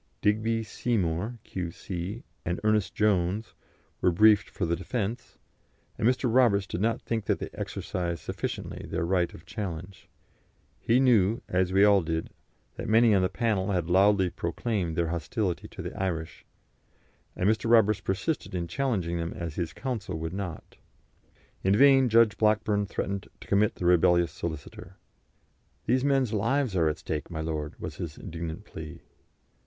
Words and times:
Digby 0.23 0.63
Seymour, 0.63 1.37
Q.C., 1.43 2.23
and 2.43 2.59
Ernest 2.63 2.95
Jones, 2.95 3.53
were 4.01 4.09
briefed 4.09 4.49
for 4.49 4.65
the 4.65 4.75
defence, 4.75 5.37
and 5.95 6.07
Mr. 6.07 6.23
Roberts 6.25 6.65
did 6.65 6.81
not 6.81 7.03
think 7.03 7.25
that 7.25 7.37
they 7.37 7.51
exercised 7.53 8.23
sufficiently 8.23 8.83
their 8.89 9.05
right 9.05 9.31
of 9.35 9.45
challenge; 9.45 10.09
he 10.79 10.99
knew, 10.99 11.43
as 11.47 11.71
we 11.71 11.83
all 11.83 12.01
did, 12.01 12.31
that 12.77 12.89
many 12.89 13.13
on 13.13 13.21
the 13.21 13.29
panel 13.29 13.73
had 13.73 13.91
loudly 13.91 14.31
proclaimed 14.31 14.95
their 14.95 15.09
hostility 15.09 15.67
to 15.67 15.83
the 15.83 15.93
Irish, 15.95 16.47
and 17.35 17.47
Mr. 17.47 17.69
Roberts 17.69 17.99
persisted 18.01 18.55
in 18.55 18.67
challenging 18.67 19.19
them 19.19 19.31
as 19.35 19.53
his 19.53 19.71
counsel 19.71 20.17
would 20.17 20.33
not. 20.33 20.77
In 21.63 21.75
vain 21.77 22.09
Judge 22.09 22.39
Blackburn 22.39 22.87
threatened 22.87 23.27
to 23.39 23.47
commit 23.47 23.75
the 23.75 23.85
rebellious 23.85 24.31
solicitor: 24.31 24.95
"These 25.85 26.03
men's 26.03 26.33
lives 26.33 26.75
are 26.75 26.89
at 26.89 26.97
stake, 26.97 27.29
my 27.29 27.41
lord," 27.41 27.79
was 27.79 27.97
his 27.97 28.17
indignant 28.17 28.65
plea. 28.65 29.03